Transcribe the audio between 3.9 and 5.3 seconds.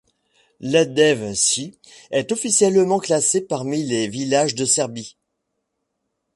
villages de Serbie.